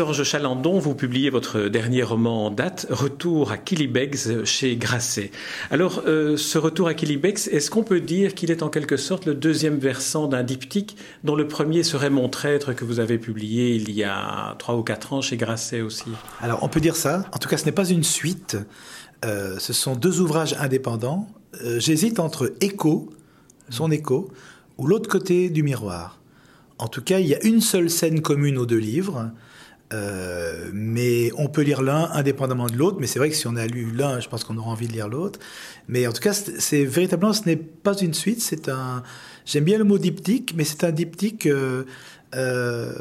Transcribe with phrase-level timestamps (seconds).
[0.00, 5.30] Sorge Chalandon, vous publiez votre dernier roman en date, Retour à Kilibex chez Grasset.
[5.70, 9.26] Alors, euh, ce retour à Kilibex, est-ce qu'on peut dire qu'il est en quelque sorte
[9.26, 13.74] le deuxième versant d'un diptyque dont le premier serait Mon traître que vous avez publié
[13.74, 16.08] il y a trois ou quatre ans chez Grasset aussi?
[16.40, 17.26] Alors, on peut dire ça.
[17.34, 18.56] En tout cas, ce n'est pas une suite.
[19.26, 21.28] Euh, ce sont deux ouvrages indépendants.
[21.62, 23.10] Euh, j'hésite entre Écho,
[23.68, 24.30] son écho,
[24.78, 26.20] ou l'autre côté du miroir.
[26.78, 29.30] En tout cas, il y a une seule scène commune aux deux livres.
[29.92, 32.98] Euh, mais on peut lire l'un indépendamment de l'autre.
[33.00, 34.92] Mais c'est vrai que si on a lu l'un, je pense qu'on aura envie de
[34.92, 35.40] lire l'autre.
[35.88, 38.40] Mais en tout cas, c'est véritablement, ce n'est pas une suite.
[38.40, 39.02] C'est un.
[39.44, 41.46] J'aime bien le mot diptyque, mais c'est un diptyque.
[41.46, 41.84] Euh,
[42.34, 42.92] euh,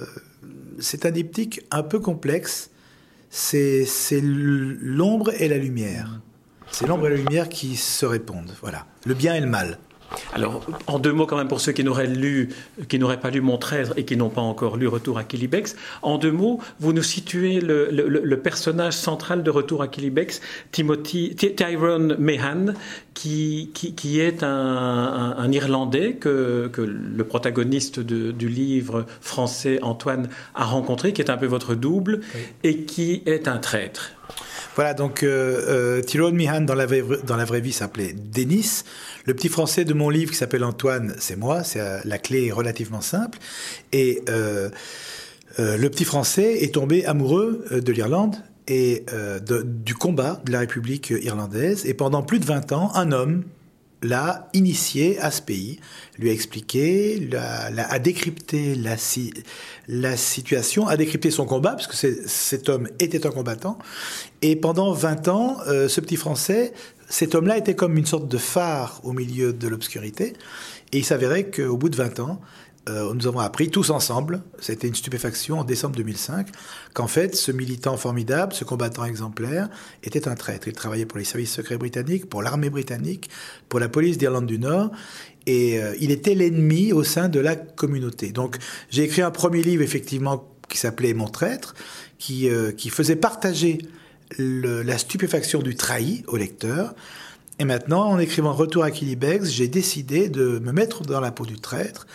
[0.80, 2.72] c'est un diptyque un peu complexe.
[3.30, 3.86] C'est
[4.22, 6.20] l'ombre et la lumière.
[6.72, 8.52] C'est l'ombre et la lumière qui se répondent.
[8.62, 8.88] Voilà.
[9.06, 9.78] Le bien et le mal.
[10.34, 12.50] Alors, en deux mots quand même pour ceux qui n'auraient lu,
[12.88, 15.76] qui n'auraient pas lu Mon traître et qui n'ont pas encore lu Retour à Kilibex,
[16.02, 22.16] en deux mots, vous nous situez le, personnage central de Retour à Kilibex, Timothy, Tyrone
[22.18, 22.74] Mehan,
[23.14, 31.14] qui, qui, est un, Irlandais que, que, le protagoniste du livre français Antoine a rencontré,
[31.14, 32.22] qui est un peu votre double,
[32.64, 34.12] et qui est un traître.
[34.76, 38.84] Voilà, donc euh, euh Tyrone Mehan dans la, dans la vraie vie s'appelait Denis.
[39.26, 41.64] Le petit français de mon livre qui s'appelle Antoine, c'est moi.
[41.64, 43.38] C'est euh, la clé est relativement simple.
[43.92, 44.70] Et euh,
[45.60, 49.04] euh, le petit français est tombé amoureux de l'Irlande et
[49.66, 51.86] du combat de la République irlandaise.
[51.86, 53.44] Et pendant plus de 20 ans, un homme
[54.02, 55.80] l'a initié à ce pays,
[56.18, 58.96] lui a expliqué, a décrypté la,
[59.88, 63.78] la, situation, a décrypté son combat, puisque cet homme était un combattant.
[64.42, 66.74] Et pendant 20 ans, ce petit Français
[67.10, 70.34] cet homme-là était comme une sorte de phare au milieu de l'obscurité.
[70.94, 72.40] Et il s'avérait qu'au bout de 20 ans,
[72.90, 76.48] euh, nous avons appris tous ensemble, c'était une stupéfaction en décembre 2005,
[76.94, 79.70] qu'en fait, ce militant formidable, ce combattant exemplaire,
[80.04, 80.68] était un traître.
[80.68, 83.30] Il travaillait pour les services secrets britanniques, pour l'armée britannique,
[83.70, 84.92] pour la police d'Irlande du Nord,
[85.46, 88.32] et euh, il était l'ennemi au sein de la communauté.
[88.32, 88.58] Donc,
[88.90, 91.76] j'ai écrit un premier livre, effectivement, qui s'appelait Mon traître,
[92.18, 93.80] qui, euh, qui faisait partager
[94.38, 96.94] la stupéfaction du trahi au lecteur.
[97.58, 101.46] Et maintenant, en écrivant Retour à Kilibex, j'ai décidé de me mettre dans la peau
[101.46, 102.06] du traître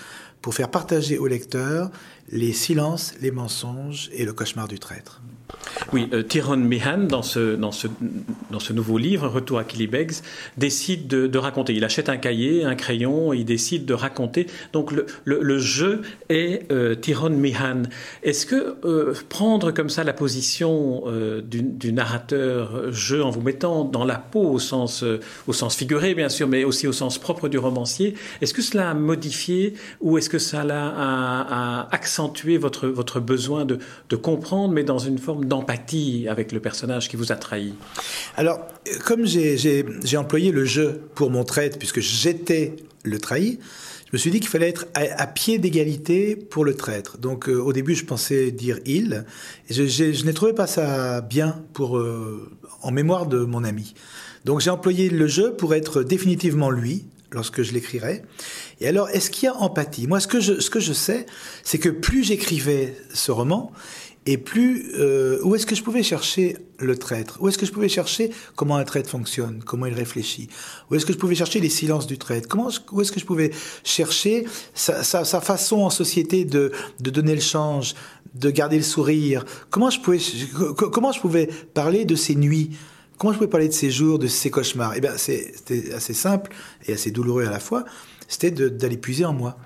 [0.45, 1.91] pour faire partager au lecteur
[2.31, 5.21] les silences, les mensonges et le cauchemar du traître.
[5.93, 7.87] Oui, euh, Tyrone Meehan, dans ce, dans, ce,
[8.51, 10.13] dans ce nouveau livre, Retour à Kilibegs,
[10.57, 11.75] décide de, raconter.
[11.75, 14.47] Il achète un cahier, un crayon, et il décide de raconter.
[14.73, 17.83] Donc le, le, jeu est euh, Tyrone Meehan.
[18.23, 23.85] Est-ce que euh, prendre comme ça la position euh, du, narrateur jeu en vous mettant
[23.85, 25.05] dans la peau au sens,
[25.47, 28.91] au sens figuré, bien sûr, mais aussi au sens propre du romancier, est-ce que cela
[28.91, 34.73] a modifié ou est-ce que cela a, a accentué votre, votre besoin de, de comprendre,
[34.73, 37.75] mais dans une forme d'empathie avec le personnage qui vous a trahi
[38.37, 38.61] Alors,
[39.05, 43.59] comme j'ai employé le jeu pour mon traître, puisque j'étais le trahi,
[44.07, 47.19] je me suis dit qu'il fallait être à, pied d'égalité pour le traître.
[47.19, 49.25] Donc euh, au début, je pensais dire il.
[49.69, 52.49] Et je, n'ai trouvé pas ça bien pour, euh,
[52.83, 53.95] en mémoire de mon ami.
[54.45, 58.23] Donc j'ai employé le jeu pour être définitivement lui lorsque je l'écrirai.
[58.81, 60.07] Et alors, est-ce qu'il y a empathie?
[60.07, 61.27] Moi, ce que je, ce que je sais,
[61.63, 63.73] c'est que plus j'écrivais ce roman,
[64.27, 67.37] et plus euh, où est-ce que je pouvais chercher le traître?
[67.41, 70.49] Où est-ce que je pouvais chercher comment un traître fonctionne Comment il réfléchit?
[70.91, 72.49] Où est-ce que je pouvais chercher les silences du traître?
[72.49, 73.51] Comment Où est-ce que je pouvais
[73.83, 77.95] chercher sa, sa, sa, façon en société de, de donner le change,
[78.35, 79.45] de garder le sourire?
[79.69, 80.21] Comment je pouvais
[80.75, 82.71] comment je pouvais parler de ses nuits?
[83.19, 84.95] Comment je pouvais parler de ses jours, de ses cauchemars?
[84.97, 86.53] Eh bien, c'était assez simple
[86.87, 87.85] et assez douloureux à la fois.
[88.29, 89.57] C'était d'aller puiser en moi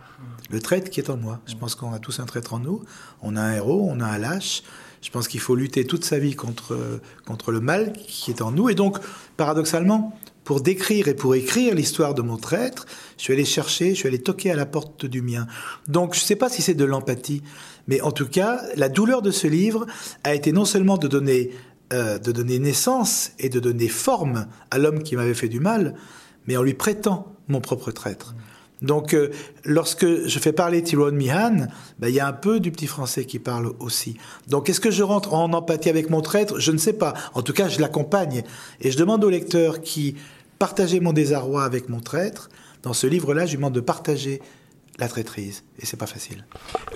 [0.50, 1.40] le traître qui est en moi.
[1.46, 2.82] Je pense qu'on a tous un traître en nous.
[3.22, 4.62] On a un héros, on a un lâche.
[5.00, 8.50] Je pense qu'il faut lutter toute sa vie contre, contre le mal qui est en
[8.50, 8.68] nous.
[8.68, 8.98] Et donc,
[9.36, 12.86] paradoxalement, pour décrire et pour écrire l'histoire de mon traître,
[13.18, 15.46] je suis allé chercher, je suis allé toquer à la porte du mien.
[15.86, 17.42] Donc, je ne sais pas si c'est de l'empathie,
[17.86, 19.86] mais en tout cas, la douleur de ce livre
[20.24, 21.50] a été non seulement de donner,
[21.92, 25.94] euh, de donner naissance et de donner forme à l'homme qui m'avait fait du mal,
[26.46, 28.34] mais en lui prêtant mon propre traître.
[28.82, 29.30] Donc, euh,
[29.64, 31.66] lorsque je fais parler Tyrone Mihan,
[31.98, 34.16] ben, il y a un peu du petit français qui parle aussi.
[34.46, 36.60] Donc, est-ce que je rentre en empathie avec mon traître?
[36.60, 37.14] Je ne sais pas.
[37.34, 38.44] En tout cas, je l'accompagne.
[38.80, 40.14] Et je demande au lecteur qui
[40.58, 42.50] partageait mon désarroi avec mon traître,
[42.82, 44.40] dans ce livre-là, je lui demande de partager
[44.98, 45.64] la traîtrise.
[45.80, 46.44] Et c'est pas facile.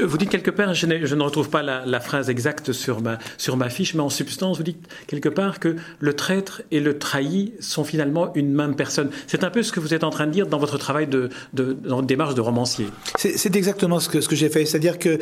[0.01, 3.19] Euh, vous dites quelque part, je, je ne retrouve pas la, phrase exacte sur ma,
[3.39, 6.99] sur ma fiche, mais en substance, vous dites quelque part que le traître et le
[6.99, 9.11] trahi sont finalement une même personne.
[9.27, 11.31] C'est un peu ce que vous êtes en train de dire dans votre travail de,
[11.53, 12.87] de dans démarche de romancier.
[13.17, 14.67] C'est exactement ce que, ce que j'ai fait.
[14.67, 15.19] C'est-à-dire que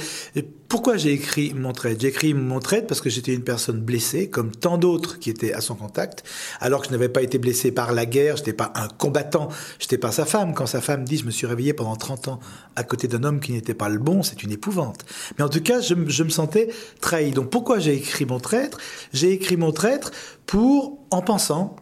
[0.69, 2.01] pourquoi j'ai écrit mon traître?
[2.01, 5.53] J'ai écrit mon traître parce que j'étais une personne blessée, comme tant d'autres qui étaient
[5.53, 6.25] à son contact,
[6.61, 9.49] alors que je n'avais pas été blessé par la guerre, je n'étais pas un combattant,
[9.79, 10.55] je n'étais pas sa femme.
[10.55, 12.41] Quand sa femme dit je me suis réveillé pendant 30 ans
[12.77, 15.05] à côté d'un homme qui n'était pas le bon, c'est une épouvante.
[15.38, 16.69] Mais en tout cas, je, me sentais
[17.00, 17.31] trahi.
[17.32, 18.79] Donc pourquoi j'ai écrit mon traître?
[19.12, 20.12] J'ai écrit mon traître
[20.47, 21.76] pour, en pensant,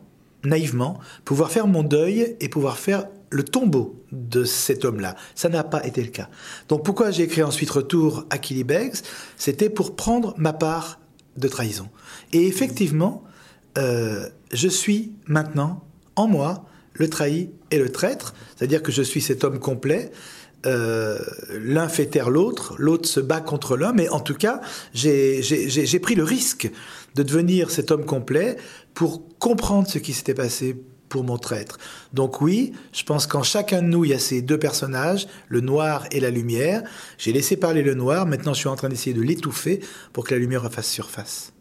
[0.44, 5.16] naïvement, pouvoir faire mon deuil et pouvoir faire le tombeau de cet homme-là.
[5.34, 6.28] Ça n'a pas été le cas.
[6.68, 8.94] Donc pourquoi j'ai écrit ensuite Retour à Beggs?
[9.36, 11.00] C'était pour prendre ma part
[11.36, 11.88] de trahison.
[12.32, 13.24] Et effectivement,
[13.76, 15.84] euh, je suis maintenant,
[16.16, 20.10] en moi, le trahi et le traître, c'est-à-dire que je suis cet homme complet.
[20.66, 21.18] Euh,
[21.52, 24.60] l'un fait taire l'autre, l'autre se bat contre l'homme, mais en tout cas,
[24.92, 26.70] j'ai pris le risque
[27.14, 28.56] de devenir cet homme complet
[28.94, 30.76] pour comprendre ce qui s'était passé
[31.08, 31.78] pour mon traître.
[32.12, 35.60] Donc oui, je pense qu'en chacun de nous, il y a ces deux personnages, le
[35.60, 36.82] noir et la lumière.
[37.16, 39.80] J'ai laissé parler le noir, maintenant je suis en train d'essayer de l'étouffer
[40.12, 41.52] pour que la lumière refasse surface.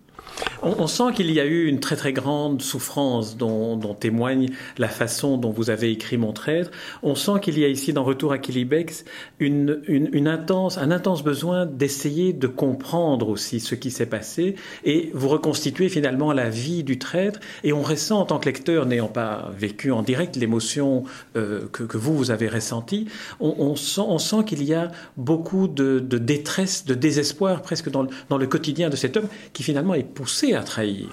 [0.64, 5.38] On, sent qu'il y a eu une très très grande souffrance dont, témoigne la façon
[5.38, 6.72] dont vous avez écrit Mon traître.
[7.04, 9.06] On sent qu'il y a ici dans Retour à Kilibex
[9.40, 15.30] une, intense, un intense besoin d'essayer de comprendre aussi ce qui s'est passé et vous
[15.30, 17.40] reconstituer finalement la vie du traître.
[17.64, 21.04] Et on ressent en tant que lecteur, n'ayant pas vécu en direct l'émotion
[21.36, 23.08] euh, que, vous, vous avez ressentie,
[23.40, 28.96] on, sent, qu'il y a beaucoup de, détresse, de désespoir presque dans le quotidien de
[28.96, 31.08] cet homme qui finalement est poussé à trahir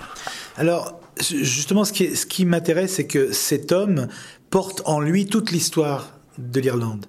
[0.56, 4.08] Alors, justement, ce qui, ce qui m'intéresse, c'est que cet homme
[4.50, 7.06] porte en lui toute l'histoire de l'Irlande.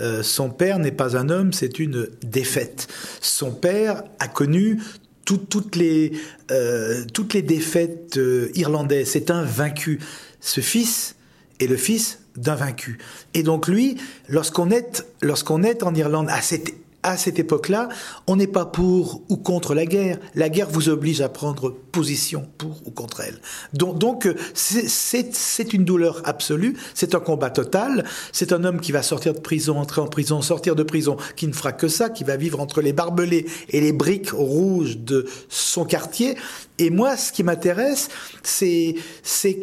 [0.00, 2.88] Euh, son père n'est pas un homme, c'est une défaite.
[3.20, 4.80] Son père a connu
[5.24, 6.12] toutes, les,
[6.50, 9.10] euh, toutes les défaites euh, irlandaises.
[9.10, 9.98] C'est un vaincu.
[10.40, 11.16] Ce fils
[11.60, 12.98] est le fils d'un vaincu.
[13.34, 13.96] Et donc lui,
[14.28, 16.72] lorsqu'on est, est en Irlande à cette
[17.02, 17.88] à cette époque-là,
[18.26, 20.18] on n'est pas pour ou contre la guerre.
[20.34, 23.40] La guerre vous oblige à prendre position pour ou contre elle.
[23.72, 29.02] Donc, donc c'est une douleur absolue, c'est un combat total, c'est un homme qui va
[29.02, 32.24] sortir de prison, entrer en prison, sortir de prison, qui ne fera que ça, qui
[32.24, 36.36] va vivre entre les barbelés et les briques rouges de son quartier.
[36.78, 38.08] Et moi, ce qui m'intéresse,
[38.42, 38.94] c'est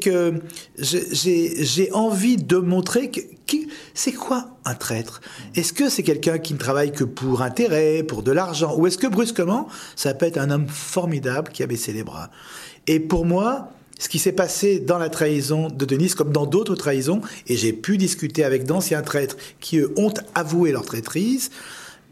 [0.01, 0.33] que
[0.77, 3.21] j'ai envie de montrer que,
[3.93, 5.21] c'est quoi un traître?
[5.55, 8.75] Est-ce que c'est quelqu'un qui ne travaille que pour intérêt, pour de l'argent?
[8.77, 12.31] Ou est-ce que brusquement, ça peut être un homme formidable qui a baissé les bras?
[12.87, 16.75] Et pour moi, ce qui s'est passé dans la trahison de Denise, comme dans d'autres
[16.75, 21.49] trahisons, et j'ai pu discuter avec d'anciens traîtres qui, eux, ont avoué leur traîtrise,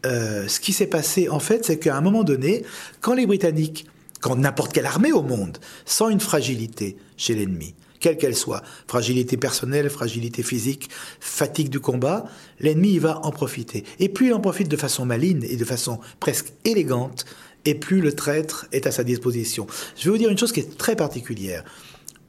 [0.06, 2.64] euh, ce qui s'est passé, en fait, c'est qu'à un moment donné,
[3.00, 3.86] quand les Britanniques,
[4.24, 9.36] quand n'importe quelle armée au monde, sent une fragilité chez l'ennemi, quelle qu'elle soit, fragilité
[9.36, 10.88] personnelle, fragilité physique,
[11.20, 12.24] fatigue du combat,
[12.58, 13.84] l'ennemi va en profiter.
[13.98, 17.26] Et plus il en profite de façon maligne et de façon presque élégante,
[17.66, 19.66] et plus le traître est à sa disposition.
[19.94, 21.62] Je vais vous dire une chose qui est très particulière.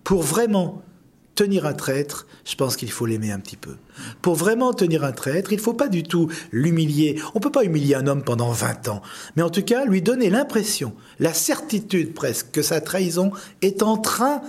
[0.04, 0.84] Pour vraiment
[1.36, 3.76] tenir un traître, je pense qu'il faut l'aimer un petit peu.
[4.22, 7.22] Pour vraiment tenir un traître, il ne faut pas du tout l'humilier.
[7.34, 9.02] On ne peut pas humilier un homme pendant 20 ans.
[9.36, 13.98] Mais en tout cas, lui donner l'impression, la certitude presque, que sa trahison est en
[13.98, 14.42] train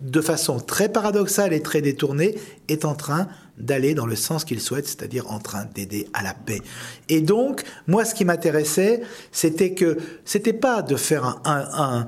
[0.00, 2.36] de façon très paradoxale et très détournée,
[2.68, 6.34] est en train d'aller dans le sens qu'il souhaite, c'est-à-dire en train d'aider à la
[6.34, 6.60] paix.
[7.08, 12.06] Et donc, moi, ce qui m'intéressait, c'était que c'était pas de faire un, un,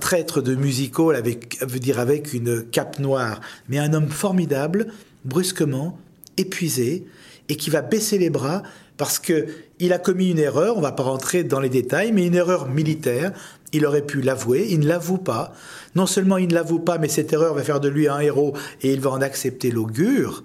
[0.00, 4.88] traître de musical avec, veut dire avec une cape noire, mais un homme formidable,
[5.24, 5.98] brusquement,
[6.36, 7.06] épuisé,
[7.48, 8.62] et qui va baisser les bras
[8.96, 9.46] parce que
[9.78, 12.68] il a commis une erreur, on va pas rentrer dans les détails, mais une erreur
[12.68, 13.32] militaire.
[13.72, 15.52] Il aurait pu l'avouer, il ne l'avoue pas.
[15.94, 18.54] Non seulement il ne l'avoue pas, mais cette erreur va faire de lui un héros
[18.80, 20.44] et il va en accepter l'augure.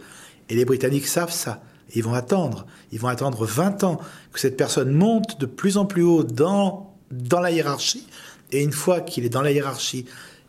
[0.49, 1.61] Et les Britanniques savent ça.
[1.95, 2.65] Ils vont attendre.
[2.91, 4.01] Ils vont attendre 20 ans
[4.33, 8.05] que cette personne monte de plus en plus haut dans, dans la hiérarchie.
[8.51, 10.05] Et une fois qu'il est dans la hiérarchie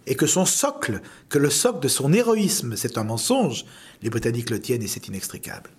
[0.07, 3.65] et que son socle, que le socle de son héroïsme, c'est un mensonge,
[4.03, 5.71] les Britanniques le tiennent et c'est inextricable.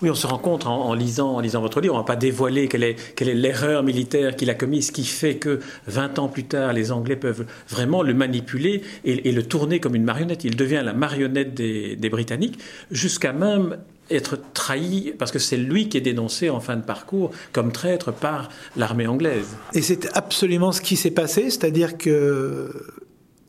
[0.00, 2.16] Oui, on se rend compte en, lisant, en lisant votre livre, on ne va pas
[2.16, 6.28] dévoiler quelle est, quelle est l'erreur militaire qu'il a commise, qui fait que 20 ans
[6.28, 10.44] plus tard, les Anglais peuvent vraiment le manipuler et, le tourner comme une marionnette.
[10.44, 12.58] Il devient la marionnette des Britanniques,
[12.90, 13.76] jusqu'à même
[14.10, 18.12] être trahi, parce que c'est lui qui est dénoncé en fin de parcours comme traître
[18.12, 19.48] par l'armée anglaise.
[19.74, 22.70] Et c'est absolument ce qui s'est passé, c'est-à-dire que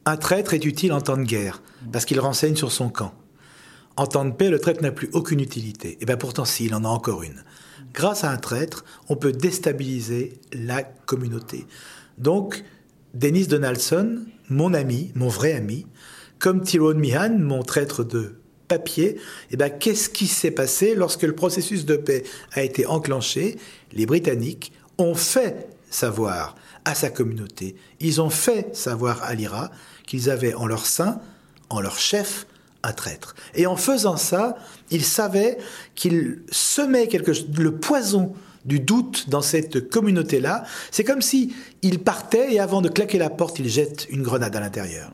[0.05, 1.61] un traître est utile en temps de guerre,
[1.91, 3.13] parce qu'il renseigne sur son camp.
[3.97, 5.97] en temps de paix, le traître n'a plus aucune utilité.
[5.99, 7.43] Et bien pourtant, s'il en a encore une.
[7.93, 11.65] Grâce à un traître, on peut déstabiliser la communauté.
[12.19, 12.63] Donc,
[13.15, 15.87] Denis Donaldson, mon ami, mon vrai ami,
[16.37, 18.35] comme Tyrone Mihan, mon traître de
[18.67, 19.17] papier,
[19.51, 23.57] eh ben, qu'est-ce qui s'est passé lorsque le processus de paix a été enclenché?
[23.93, 26.55] Les Britanniques ont fait savoir
[26.85, 29.71] à sa communauté, ils ont fait savoir à l'IRA
[30.05, 31.19] qu'ils avaient en leur sein,
[31.69, 32.47] en leur chef,
[32.83, 33.35] un traître.
[33.55, 34.57] Et en faisant ça,
[34.89, 35.57] ils savaient
[35.95, 37.09] qu'ils semaient
[37.57, 38.33] le poison
[38.65, 40.63] du doute dans cette communauté-là.
[40.91, 44.55] C'est comme si ils partaient et avant de claquer la porte, ils jettent une grenade
[44.55, 45.11] à l'intérieur.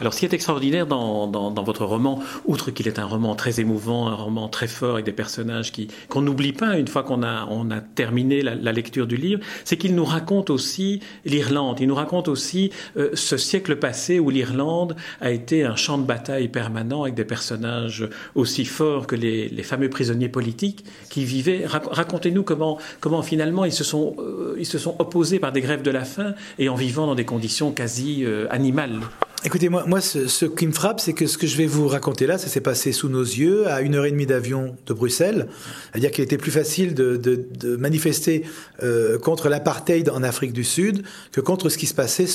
[0.00, 1.26] Alors, ce qui est extraordinaire dans,
[1.62, 5.12] votre roman, outre qu'il est un roman très émouvant, un roman très fort avec des
[5.12, 9.16] personnages qui qu'on n'oublie pas une fois qu'on a on a terminé la, lecture du
[9.16, 11.78] livre, c'est qu'il nous raconte aussi l'Irlande.
[11.80, 16.04] Il nous raconte aussi euh, ce siècle passé où l'Irlande a été un champ de
[16.04, 21.64] bataille permanent avec des personnages aussi forts que les, fameux prisonniers politiques qui vivaient.
[21.66, 25.82] Racontez-nous comment comment finalement ils se sont euh, ils se sont opposés par des grèves
[25.82, 29.00] de la faim et en vivant dans des conditions quasi euh, animales.
[29.46, 32.26] Écoutez, moi, moi ce, qui me frappe, c'est que ce que je vais vous raconter
[32.26, 35.46] là, ça s'est passé sous nos yeux, à une heure et demie d'avion de Bruxelles.
[35.92, 38.44] C'est-à-dire qu'il était plus facile de, manifester
[38.82, 42.26] euh, contre l'apartheid en Afrique du Sud que contre ce qui se passait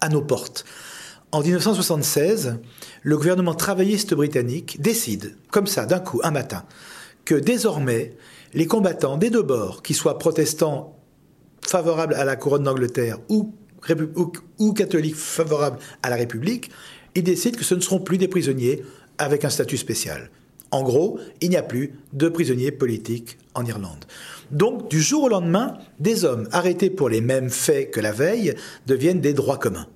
[0.00, 0.64] à nos portes.
[1.32, 2.54] En 1976,
[3.02, 6.62] le gouvernement travailliste britannique décide, comme ça, d'un coup, un matin,
[7.24, 8.12] que désormais,
[8.54, 10.96] les combattants des deux bords, qu'ils soient protestants
[11.66, 13.52] favorables à la couronne d'Angleterre ou
[14.58, 16.70] ou, catholiques favorables à la République,
[17.14, 18.82] ils décident que ce ne seront plus des prisonniers
[19.18, 20.30] avec un statut spécial.
[20.70, 24.06] En gros, il n'y a plus de prisonniers politiques en Irlande.
[24.50, 28.54] Donc, du jour au lendemain, des hommes arrêtés pour les mêmes faits que la veille
[28.86, 29.86] deviennent des droits communs.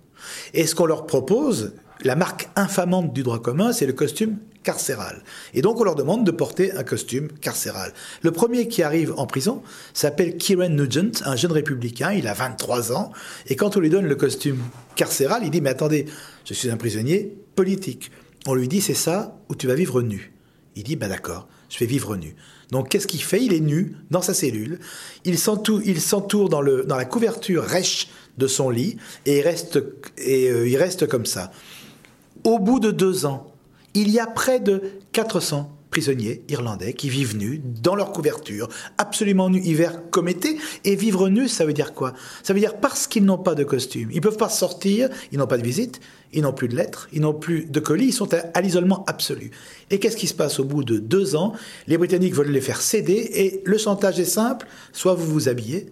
[0.52, 5.22] Et ce qu'on leur propose, la marque infamante du droit commun, c'est le costume carcéral.
[5.54, 7.92] Et donc on leur demande de porter un costume carcéral.
[8.22, 9.62] Le premier qui arrive en prison
[9.94, 13.12] s'appelle Kieran Nugent, un jeune républicain, il a 23 ans,
[13.46, 14.58] et quand on lui donne le costume
[14.96, 16.06] carcéral, il dit mais attendez,
[16.44, 18.10] je suis un prisonnier politique.
[18.44, 20.32] On lui dit c'est ça ou tu vas vivre nu.
[20.74, 22.34] Il dit bah d'accord, je vais vivre nu.
[22.72, 23.40] Donc qu'est-ce qu'il fait?
[23.44, 24.80] Il est nu dans sa cellule,
[25.24, 28.96] il s'entoure dans, dans la couverture rêche de son lit
[29.26, 29.78] et reste,
[30.18, 31.52] et, euh, il reste comme ça.
[32.42, 33.55] Au bout de deux ans,
[33.96, 39.48] il y a près de 400 prisonniers irlandais qui vivent nus, dans leur couverture, absolument
[39.48, 40.58] nus, hiver comme été.
[40.84, 42.12] Et vivre nus, ça veut dire quoi?
[42.42, 44.10] Ça veut dire parce qu'ils n'ont pas de costume.
[44.10, 46.00] Ils ne peuvent pas sortir, ils n'ont pas de visite,
[46.34, 49.50] ils n'ont plus de lettres, ils n'ont plus de colis, ils sont à, l'isolement absolu.
[49.90, 51.54] Et qu'est-ce qui se passe au bout de deux ans?
[51.86, 55.86] Les Britanniques veulent les faire céder et le chantage est simple, soit vous vous habillez,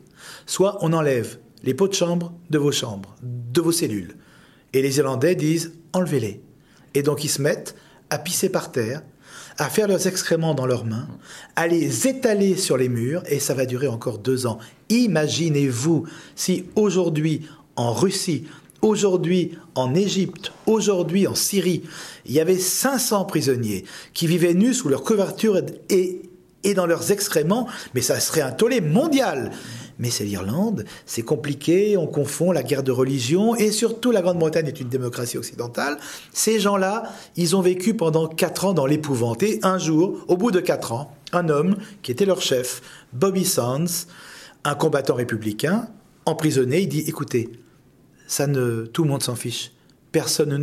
[0.44, 4.16] soit on enlève les pots de chambre de vos chambres, de vos cellules.
[4.74, 6.42] Et les Irlandais disent enlevez-les.
[6.92, 7.74] Et donc ils se mettent
[8.14, 9.02] à pisser par terre,
[9.58, 11.08] à faire leurs excréments dans leurs mains,
[11.56, 14.58] à les étaler sur les murs, et ça va durer encore deux ans.
[14.88, 16.06] Imaginez-vous
[16.36, 17.42] si aujourd'hui,
[17.76, 18.44] en Russie,
[18.82, 21.82] aujourd'hui en Égypte, aujourd'hui en Syrie,
[22.24, 26.22] il y avait 500 prisonniers qui vivaient nus sous leur couverture et,
[26.62, 29.50] et dans leurs excréments, mais ça serait un tollé mondial
[29.98, 34.66] mais c'est l'Irlande, c'est compliqué, on confond la guerre de religion, et surtout la Grande-Bretagne
[34.66, 35.98] est une démocratie occidentale.
[36.32, 37.04] Ces gens-là,
[37.36, 39.42] ils ont vécu pendant quatre ans dans l'épouvante.
[39.42, 42.82] Et un jour, au bout de quatre ans, un homme qui était leur chef,
[43.12, 44.06] Bobby Sands,
[44.64, 45.88] un combattant républicain,
[46.26, 47.50] emprisonné, il dit, écoutez,
[48.26, 49.73] ça ne, tout le monde s'en fiche.
[50.14, 50.56] Personne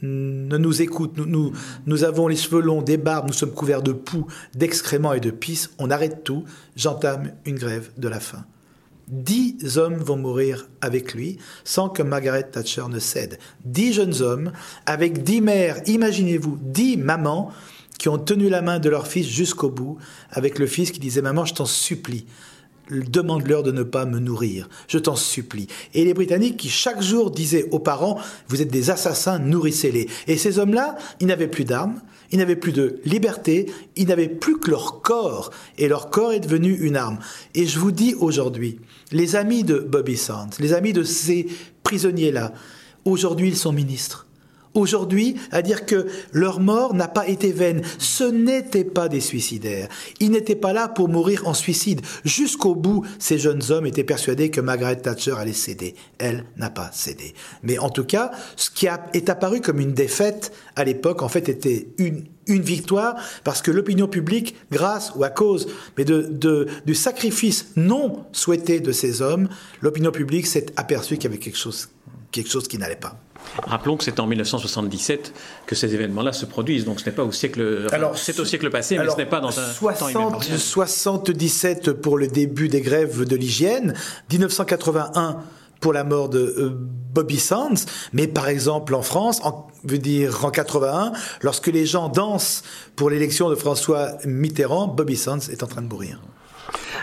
[0.00, 1.18] ne, nous écoute.
[1.18, 1.52] Nous,
[1.84, 5.30] nous, avons les cheveux longs, des barbes, nous sommes couverts de poux, d'excréments et de
[5.30, 5.68] pisse.
[5.78, 6.44] On arrête tout.
[6.74, 8.46] J'entame une grève de la faim.
[9.08, 13.38] Dix hommes vont mourir avec lui sans que Margaret Thatcher ne cède.
[13.66, 14.52] Dix jeunes hommes
[14.86, 17.52] avec dix mères, imaginez-vous, dix mamans
[17.98, 19.98] qui ont tenu la main de leur fils jusqu'au bout,
[20.30, 22.24] avec le fils qui disait Maman, je t'en supplie,
[22.90, 25.66] demande-leur de ne pas me nourrir, je t'en supplie.
[25.94, 30.08] Et les Britanniques qui chaque jour disaient aux parents, vous êtes des assassins, nourrissez-les.
[30.26, 32.00] Et ces hommes-là, ils n'avaient plus d'armes,
[32.30, 33.66] ils n'avaient plus de liberté,
[33.96, 37.18] ils n'avaient plus que leur corps, et leur corps est devenu une arme.
[37.54, 38.78] Et je vous dis aujourd'hui,
[39.12, 41.46] les amis de Bobby Sands, les amis de ces
[41.82, 42.52] prisonniers-là,
[43.04, 44.26] aujourd'hui ils sont ministres
[44.76, 47.82] aujourd'hui à dire que leur mort n'a pas été vaine.
[47.98, 49.88] Ce n'étaient pas des suicidaires.
[50.20, 52.00] Ils n'étaient pas là pour mourir en suicide.
[52.24, 55.94] Jusqu'au bout, ces jeunes hommes étaient persuadés que Margaret Thatcher allait céder.
[56.18, 57.34] Elle n'a pas cédé.
[57.62, 61.48] Mais en tout cas, ce qui est apparu comme une défaite à l'époque, en fait,
[61.48, 65.66] était une, victoire parce que l'opinion publique, grâce ou à cause
[65.98, 69.48] mais de, du sacrifice non souhaité de ces hommes,
[69.80, 71.88] l'opinion publique s'est aperçue qu'il y avait quelque chose
[72.36, 73.16] quelque chose qui n'allait pas.
[73.66, 75.32] Rappelons que c'est en 1977
[75.66, 77.86] que ces événements-là se produisent, donc ce n'est pas au siècle.
[77.92, 82.18] alors, c'est au siècle passé, mais ce n'est pas dans un 60, temps 77 pour
[82.18, 83.94] le début des grèves de l'hygiène,
[84.30, 85.38] 1981
[85.80, 90.44] pour la mort de euh, Bobby Sands, mais par exemple en France, en, veut dire
[90.44, 91.12] en 81,
[91.42, 92.62] lorsque les gens dansent
[92.96, 96.20] pour l'élection de François Mitterrand, Bobby Sands est en train de mourir.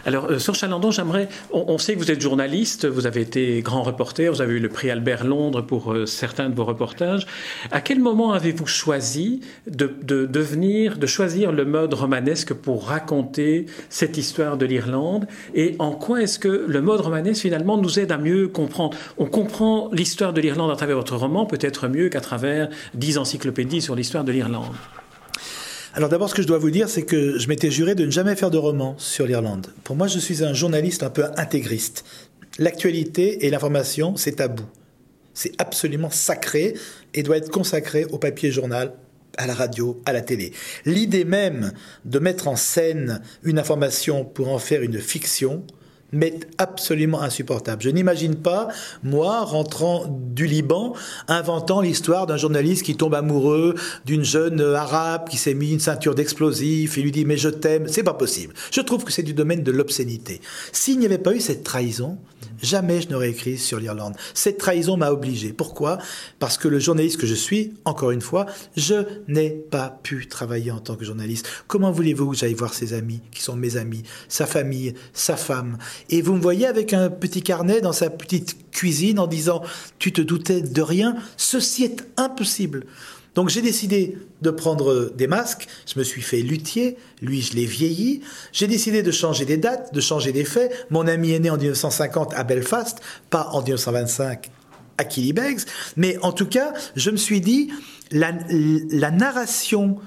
[0.05, 1.29] Alors, euh, sur Chalandon, j'aimerais.
[1.51, 4.69] On, sait que vous êtes journaliste, vous avez été grand reporter, vous avez eu le
[4.69, 7.25] prix Albert Londres pour euh, certains de vos reportages.
[7.71, 14.17] À quel moment avez-vous choisi de, devenir, de choisir le mode romanesque pour raconter cette
[14.17, 15.25] histoire de l'Irlande?
[15.53, 18.97] Et en quoi est-ce que le mode romanesque, finalement, nous aide à mieux comprendre?
[19.17, 23.81] On comprend l'histoire de l'Irlande à travers votre roman, peut-être mieux qu'à travers dix encyclopédies
[23.81, 24.75] sur l'histoire de l'Irlande.
[25.95, 28.09] Alors d'abord, ce que je dois vous dire, c'est que je m'étais juré de ne
[28.09, 29.67] jamais faire de roman sur l'Irlande.
[29.83, 32.03] Pour moi, je suis un journaliste un peu intégriste.
[32.57, 34.63] L'actualité et l'information, c'est tabou.
[35.35, 36.73] C'est absolument sacré
[37.13, 38.93] et doit être consacré au papier journal,
[39.37, 40.53] à la radio, à la télé.
[40.85, 41.73] L'idée même
[42.05, 45.63] de mettre en scène une information pour en faire une fiction,
[46.13, 47.81] mais absolument insupportable.
[47.81, 48.69] Je n'imagine pas,
[49.03, 50.93] moi, rentrant du Liban,
[51.27, 56.15] inventant l'histoire d'un journaliste qui tombe amoureux d'une jeune arabe qui s'est mis une ceinture
[56.15, 57.87] d'explosifs et lui dit mais je t'aime.
[57.87, 58.53] C'est pas possible.
[58.71, 60.41] Je trouve que c'est du domaine de l'obscénité.
[60.71, 62.17] S'il n'y avait pas eu cette trahison,
[62.63, 64.15] Jamais je n'aurais écrit sur l'Irlande.
[64.33, 65.51] Cette trahison m'a obligé.
[65.51, 65.97] Pourquoi?
[66.39, 68.45] Parce que le journaliste que je suis, encore une fois,
[68.77, 68.95] je
[69.27, 71.45] n'ai pas pu travailler en tant que journaliste.
[71.67, 75.77] Comment voulez-vous que j'aille voir ses amis, qui sont mes amis, sa famille, sa femme?
[76.09, 79.61] Et vous me voyez avec un petit carnet dans sa petite cuisine en disant
[79.99, 81.17] Tu te doutais de rien?
[81.35, 82.85] Ceci est impossible.
[83.35, 87.65] Donc j'ai décidé de prendre des masques, je me suis fait luthier, lui je l'ai
[87.65, 88.21] vieilli,
[88.51, 90.87] j'ai décidé de changer des dates, de changer des faits.
[90.91, 92.99] Mon ami est né en 1950 à Belfast,
[93.29, 94.51] pas en 1925
[94.97, 95.61] à Killybegs,
[95.97, 97.71] mais en tout cas, je me suis dit,
[98.11, 98.31] la,
[99.11, 99.97] narration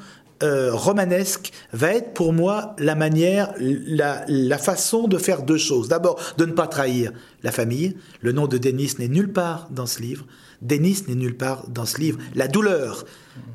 [0.43, 5.89] euh, romanesque va être pour moi la manière, la, la, façon de faire deux choses.
[5.89, 7.12] D'abord, de ne pas trahir
[7.43, 7.97] la famille.
[8.21, 10.25] Le nom de Denis n'est nulle part dans ce livre.
[10.62, 12.19] Denis n'est nulle part dans ce livre.
[12.35, 13.05] La douleur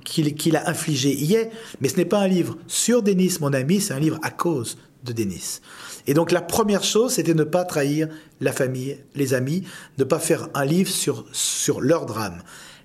[0.05, 3.81] qu'il a infligée y est, mais ce n'est pas un livre sur Denis, mon ami,
[3.81, 5.61] c'est un livre à cause de Denis.
[6.07, 8.07] Et donc la première chose, c'était ne pas trahir
[8.39, 9.63] la famille, les amis,
[9.97, 12.41] ne pas faire un livre sur, sur leur drame.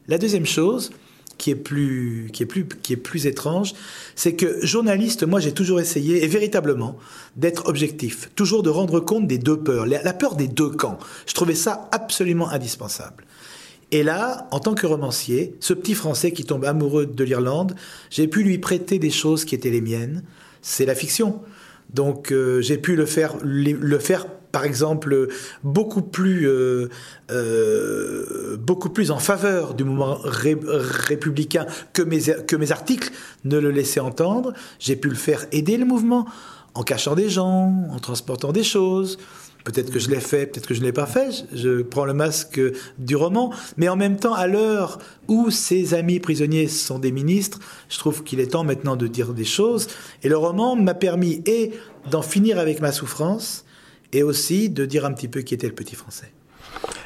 [0.08, 0.90] La deuxième chose,
[1.38, 3.74] qui est plus, qui est plus, qui est plus étrange,
[4.14, 6.96] c'est que journaliste, moi j'ai toujours essayé, et véritablement,
[7.36, 10.98] d'être objectif, toujours de rendre compte des deux peurs, la peur des deux camps.
[11.26, 13.24] Je trouvais ça absolument indispensable.
[13.92, 17.74] Et là, en tant que romancier, ce petit Français qui tombe amoureux de l'Irlande,
[18.10, 20.22] j'ai pu lui prêter des choses qui étaient les miennes.
[20.60, 21.40] C'est la fiction.
[21.94, 25.28] Donc euh, j'ai pu le faire, le faire par exemple
[25.64, 26.88] beaucoup plus, euh,
[27.30, 33.12] euh, beaucoup plus en faveur du mouvement républicain que mes, que mes articles
[33.44, 34.54] ne le laissaient entendre.
[34.78, 36.26] J'ai pu le faire aider le mouvement
[36.72, 39.18] en cachant des gens, en transportant des choses.
[39.66, 41.44] Peut-être que je l'ai fait, peut-être que je ne l'ai pas fait.
[41.52, 42.60] Je prends le masque
[42.98, 43.52] du roman.
[43.76, 48.22] Mais en même temps, à l'heure où ses amis prisonniers sont des ministres, je trouve
[48.22, 49.88] qu'il est temps maintenant de dire des choses.
[50.22, 51.72] Et le roman m'a permis et
[52.12, 53.64] d'en finir avec ma souffrance
[54.12, 56.30] et aussi de dire un petit peu qui était le petit français.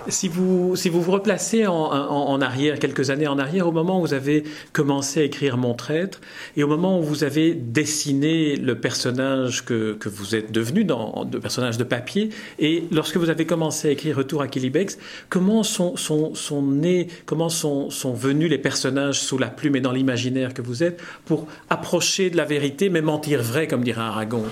[0.09, 4.07] Si vous, si vous vous replacez en, arrière, quelques années en arrière, au moment où
[4.07, 6.21] vous avez commencé à écrire Mon traître,
[6.57, 11.29] et au moment où vous avez dessiné le personnage que, que vous êtes devenu, dans,
[11.31, 15.63] le personnage de papier, et lorsque vous avez commencé à écrire Retour à Kilibex, comment
[15.63, 19.93] sont, sont, sont nés, comment sont, sont venus les personnages sous la plume et dans
[19.93, 24.45] l'imaginaire que vous êtes pour approcher de la vérité, mais mentir vrai, comme dirait Aragon?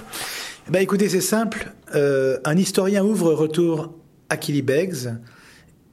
[0.69, 1.73] Ben écoutez, c'est simple.
[1.95, 3.91] Euh, un historien ouvre Retour
[4.29, 5.15] à Kilibegs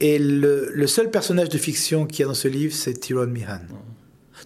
[0.00, 3.60] et le, seul personnage de fiction qu'il y a dans ce livre, c'est Tyrone Mihan.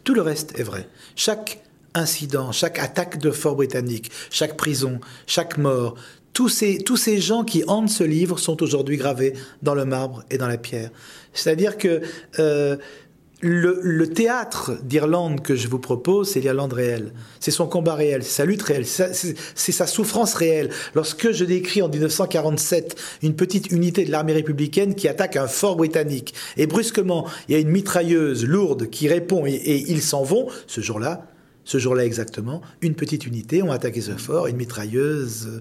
[0.05, 0.89] Tout le reste est vrai.
[1.17, 1.63] Chaque
[1.95, 5.97] incident, chaque attaque de fort britannique, chaque prison, chaque mort,
[6.33, 10.23] tous ces, tous ces gens qui hantent ce livre sont aujourd'hui gravés dans le marbre
[10.31, 10.91] et dans la pierre.
[11.33, 12.01] C'est-à-dire que
[12.39, 12.77] euh,
[13.43, 17.13] le, théâtre d'Irlande que je vous propose, c'est l'Irlande réelle.
[17.39, 20.71] C'est son combat réel, c'est sa lutte réelle, c'est sa souffrance réelle.
[20.95, 25.77] Lorsque je décris en 1947 une petite unité de l'armée républicaine qui attaque un fort
[25.77, 30.23] britannique, et brusquement, il y a une mitrailleuse lourde qui répond et, et ils s'en
[30.23, 31.27] vont, ce jour-là,
[31.65, 35.61] ce jour-là exactement, une petite unité ont attaqué ce fort, une mitrailleuse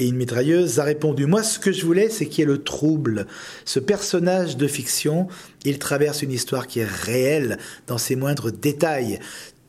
[0.00, 2.62] et une mitrailleuse a répondu Moi, ce que je voulais, c'est qu'il y ait le
[2.62, 3.26] trouble.
[3.64, 5.28] Ce personnage de fiction,
[5.64, 9.18] il traverse une histoire qui est réelle dans ses moindres détails.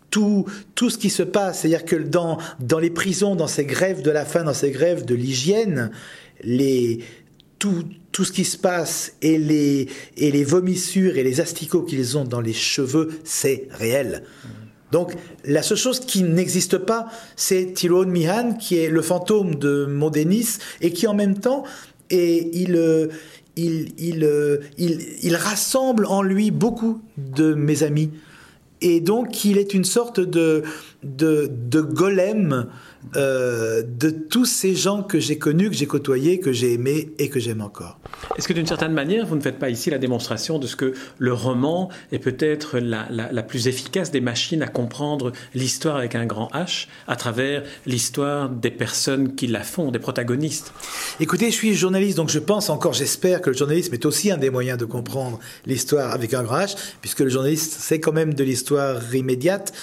[0.09, 4.01] Tout, tout ce qui se passe, c'est-à-dire que dans, dans les prisons, dans ces grèves
[4.01, 5.91] de la faim, dans ces grèves de l'hygiène,
[6.43, 6.99] les,
[7.59, 12.17] tout, tout ce qui se passe et les, et les vomissures et les asticots qu'ils
[12.17, 14.23] ont dans les cheveux, c'est réel.
[14.91, 15.13] Donc
[15.45, 20.09] la seule chose qui n'existe pas, c'est Tyrone Mihan, qui est le fantôme de mon
[20.09, 21.63] Denis, et qui en même temps,
[22.09, 23.07] et il, euh,
[23.57, 28.11] euh, il rassemble en lui beaucoup de mes amis.
[28.81, 30.63] Et donc il est une sorte de,
[31.03, 32.67] de, de golem
[33.15, 37.29] euh, de tous ces gens que j'ai connus, que j'ai côtoyés, que j'ai aimés et
[37.29, 37.99] que j'aime encore.
[38.37, 40.93] Est-ce que d'une certaine manière, vous ne faites pas ici la démonstration de ce que
[41.17, 46.15] le roman est peut-être la, la, la plus efficace des machines à comprendre l'histoire avec
[46.15, 50.73] un grand H à travers l'histoire des personnes qui la font, des protagonistes?
[51.19, 54.37] Écoutez, je suis journaliste, donc je pense encore, j'espère que le journalisme est aussi un
[54.37, 58.33] des moyens de comprendre l'histoire avec un grand H, puisque le journaliste, c'est quand même
[58.33, 59.73] de l'histoire immédiate.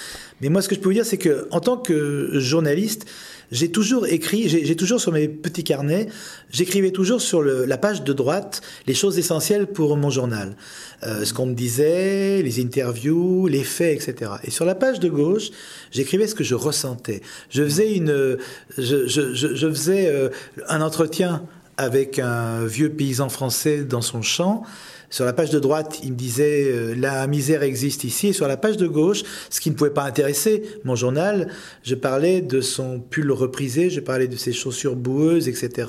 [0.41, 3.05] Mais moi, ce que je peux vous dire, c'est que en tant que journaliste,
[3.51, 6.07] j'ai toujours écrit, j'ai toujours sur mes petits carnets,
[6.51, 10.55] j'écrivais toujours sur la page de droite les choses essentielles pour mon journal.
[11.03, 14.33] Euh, ce qu'on me disait, les interviews, les faits, etc.
[14.43, 15.49] Et sur la page de gauche,
[15.91, 17.21] j'écrivais ce que je ressentais.
[17.49, 18.37] Je faisais une,
[18.77, 20.29] je faisais euh,
[20.67, 21.41] un entretien
[21.77, 24.63] avec un vieux paysan français dans son champ.
[25.09, 28.27] Sur la page de droite, il me disait euh, la misère existe ici.
[28.27, 31.49] Et sur la page de gauche, ce qui ne pouvait pas intéresser mon journal,
[31.83, 35.87] je parlais de son pull reprisé, je parlais de ses chaussures boueuses, etc.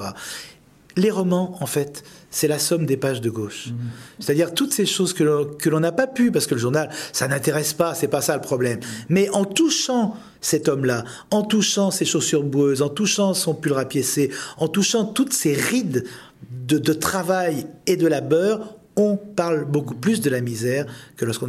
[0.96, 3.68] Les romans, en fait, c'est la somme des pages de gauche.
[3.68, 3.74] Mmh.
[4.20, 7.74] C'est-à-dire toutes ces choses que l'on n'a pas pu, parce que le journal, ça n'intéresse
[7.74, 8.78] pas, c'est pas ça le problème.
[8.78, 9.04] Mmh.
[9.08, 14.30] Mais en touchant cet homme-là, en touchant ses chaussures boueuses, en touchant son pull rapiécé,
[14.56, 16.04] en touchant toutes ces rides
[16.66, 20.86] de, de travail et de labeur, on parle beaucoup plus de la misère
[21.16, 21.48] que lorsqu'on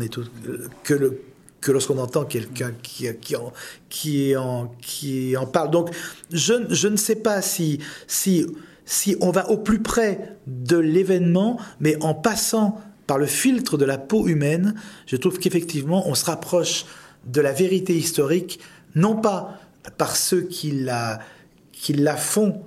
[1.97, 2.71] entend quelqu'un
[3.89, 5.71] qui, en, parle.
[5.71, 5.89] Donc,
[6.31, 7.79] je, ne sais pas si,
[9.19, 13.97] on va au plus près de l'événement, mais en passant par le filtre de la
[13.97, 16.85] peau humaine, je trouve qu'effectivement, on se rapproche
[17.25, 18.59] de la vérité historique,
[18.95, 19.59] non pas
[19.97, 21.19] par ceux qui la
[22.17, 22.61] font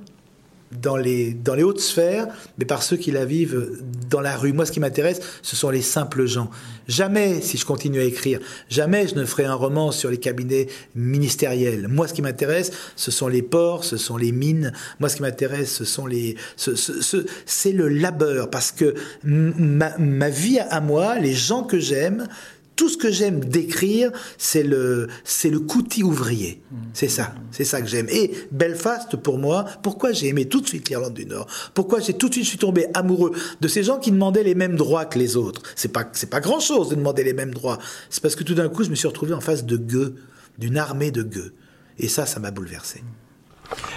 [0.80, 4.52] dans les, dans les hautes sphères, mais par ceux qui la vivent dans la rue.
[4.52, 6.50] Moi, ce qui m'intéresse, ce sont les simples gens.
[6.88, 10.68] Jamais, si je continue à écrire, jamais je ne ferai un roman sur les cabinets
[10.94, 11.88] ministériels.
[11.88, 14.72] Moi, ce qui m'intéresse, ce sont les ports, ce sont les mines.
[15.00, 18.94] Moi, ce qui m'intéresse, ce sont les, ce, ce, ce, c'est le labeur, parce que
[19.24, 22.28] ma, ma vie à moi, les gens que j'aime,
[22.76, 26.62] tout ce que j'aime décrire, c'est le, c'est le coutil ouvrier.
[26.92, 28.08] C'est ça, c'est ça que j'aime.
[28.10, 31.46] Et Belfast, pour moi, pourquoi j'ai aimé tout de suite l'Irlande du Nord?
[31.72, 34.76] Pourquoi j'ai tout de suite suis tombé amoureux de ces gens qui demandaient les mêmes
[34.76, 35.62] droits que les autres?
[35.76, 37.78] C'est pas, c'est pas grand chose de demander les mêmes droits.
[38.10, 40.16] C'est parce que tout d'un coup, je me suis retrouvé en face de gueux,
[40.58, 41.54] d'une armée de gueux.
[41.98, 43.02] Et ça, ça m'a bouleversé.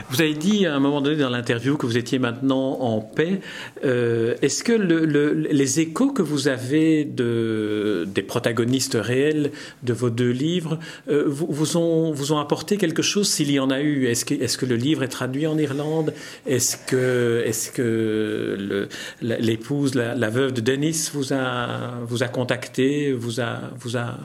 [0.10, 3.41] Vous avez dit à un moment donné dans l'interview que vous étiez maintenant en paix.
[3.84, 9.51] Euh, Est-ce que le, le, les échos que vous avez de, des protagonistes réels
[9.84, 13.60] de vos deux livres euh, vous, vous, ont, vous ont apporté quelque chose s'il y
[13.60, 14.06] en a eu?
[14.06, 16.13] Est-ce que, est que le livre est traduit en Irlande?
[16.45, 18.88] Est-ce que, est que
[19.21, 24.17] l'épouse, la, la, veuve de Denis vous a, vous a contacté, vous a, vous a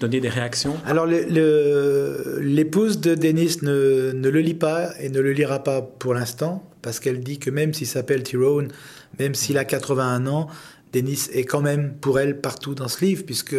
[0.00, 0.76] donné des réactions?
[0.84, 6.14] Alors l'épouse de Denis ne, ne le lit pas et ne le lira pas pour
[6.14, 8.68] l'instant, parce qu'elle dit que même s'il s'appelle Tyrone,
[9.18, 10.48] même s'il a 81 ans,
[10.92, 13.56] Denis est quand même pour elle partout dans ce livre, puisque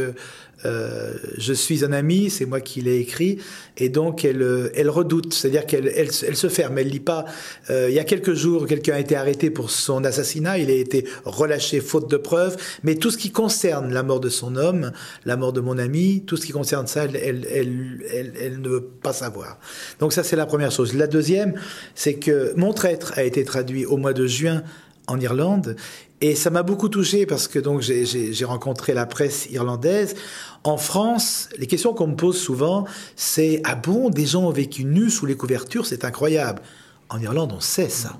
[0.65, 3.38] euh, je suis un ami, c'est moi qui l'ai écrit,
[3.78, 7.26] et donc elle, euh, elle redoute, c'est-à-dire qu'elle elle, se ferme, elle lit pas.
[7.70, 10.74] Euh, il y a quelques jours, quelqu'un a été arrêté pour son assassinat, il a
[10.74, 14.91] été relâché faute de preuves, mais tout ce qui concerne la mort de son homme,
[15.26, 18.04] la mort de mon ami, tout ce qui concerne ça, elle, elle,
[18.39, 19.58] elle ne veut pas savoir.
[20.00, 20.94] Donc ça, c'est la première chose.
[20.94, 21.54] La deuxième,
[21.96, 24.63] c'est que Mon traître a été traduit au mois de juin
[25.08, 25.76] en Irlande
[26.21, 30.15] et ça m'a beaucoup touché parce que donc j'ai rencontré la presse irlandaise.
[30.63, 34.86] En France, les questions qu'on me pose souvent, c'est ah bon, des gens ont vécu
[34.86, 36.62] nus sous les couvertures, c'est incroyable.
[37.10, 38.17] En Irlande, on sait ça.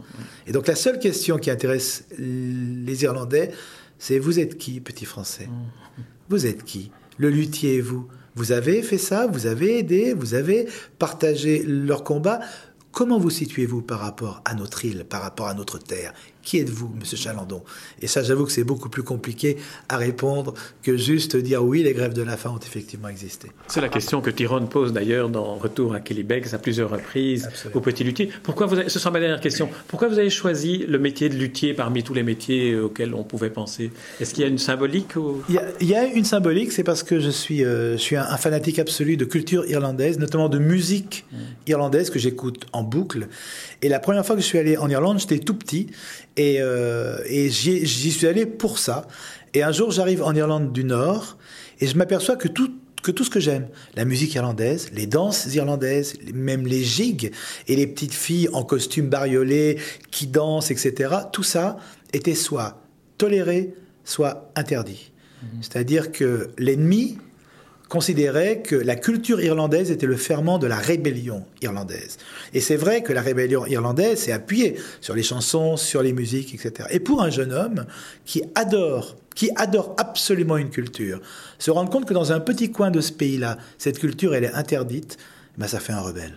[0.48, 3.52] Et donc la seule question qui intéresse les Irlandais,
[4.00, 5.48] c'est vous êtes qui, petit Français?
[6.28, 6.92] Vous êtes qui?
[7.18, 8.08] Le luthier, vous?
[8.36, 9.28] Vous avez fait ça?
[9.28, 10.14] Vous avez aidé?
[10.14, 12.40] Vous avez partagé leur combat?
[12.92, 16.14] Comment vous situez-vous par rapport à notre île, par rapport à notre terre?
[16.44, 17.62] Qui êtes-vous, Monsieur Chalandon?
[18.02, 19.58] Et ça, j'avoue que c'est beaucoup plus compliqué
[19.90, 23.52] à répondre que juste dire oui, les grèves de la faim ont effectivement existé.
[23.68, 27.78] C'est la question que Tyrone pose d'ailleurs dans Retour à Kellybegs à plusieurs reprises Absolument.
[27.80, 28.30] au petit luthier.
[28.44, 29.70] Pourquoi vous avez, ce sera ma dernière question.
[29.88, 33.50] Pourquoi vous avez choisi le métier de luthier parmi tous les métiers auxquels on pouvait
[33.50, 33.92] penser?
[34.20, 35.44] Est-ce qu'il y a une symbolique ou...
[35.48, 38.02] il, y a, il, y a, une symbolique, c'est parce que je suis, euh, je
[38.02, 41.38] suis un, un, fanatique absolu de culture irlandaise, notamment de musique mmh.
[41.68, 43.28] irlandaise que j'écoute en boucle.
[43.82, 45.88] Et la première fois que je suis allé en Irlande, j'étais tout petit
[46.38, 49.08] Et, euh, et j'y suis allé pour ça.
[49.54, 51.38] Et un jour, j'arrive en Irlande du Nord
[51.80, 52.72] et je m'aperçois que tout,
[53.04, 57.32] que tout ce que j'aime, la musique irlandaise, les danses irlandaises, même les gigs
[57.68, 59.78] et les petites filles en costume bariolé
[60.12, 61.78] qui dansent, etc., tout ça
[62.14, 62.82] était soit
[63.18, 63.74] toléré,
[64.06, 65.12] soit interdit.
[65.62, 67.18] C'est-à-dire que l'ennemi
[67.92, 72.18] considérait que la culture irlandaise était le ferment de la rébellion irlandaise.
[72.54, 76.56] Et c'est vrai que la rébellion irlandaise s'est appuyée sur les chansons, sur les musiques,
[76.56, 76.88] etc.
[76.92, 77.86] Et pour un jeune homme
[78.24, 81.20] qui adore, qui adore absolument une culture,
[81.60, 84.54] se rendre compte que dans un petit coin de ce pays-là, cette culture, elle est
[84.54, 85.18] interdite,
[85.58, 86.36] ben ça fait un rebelle.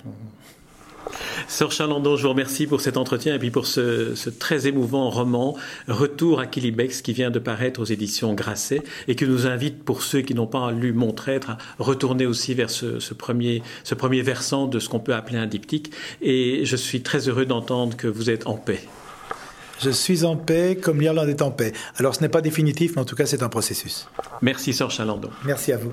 [1.49, 5.11] Sœur Chalandon, je vous remercie pour cet entretien et puis pour ce, ce très émouvant
[5.11, 5.57] roman
[5.89, 10.03] Retour à Kilibex qui vient de paraître aux éditions Grasset et qui nous invite, pour
[10.03, 13.95] ceux qui n'ont pas lu Mon traître, à retourner aussi vers ce, ce, premier, ce
[13.95, 15.93] premier versant de ce qu'on peut appeler un diptyque.
[16.23, 18.81] Et je suis très heureux d'entendre que vous êtes en paix.
[19.81, 21.73] Je suis en paix comme l'Irlande est en paix.
[21.97, 24.09] Alors ce n'est pas définitif, mais en tout cas c'est un processus.
[24.41, 25.31] Merci Sœur Chalandon.
[25.45, 25.93] Merci à vous.